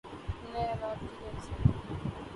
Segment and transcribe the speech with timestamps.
[0.53, 1.69] نئے آلات کی تنصیب